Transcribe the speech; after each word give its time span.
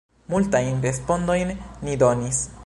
Multajn 0.33 0.79
respondojn 0.85 1.53
ni 1.89 1.95
donis. 2.07 2.43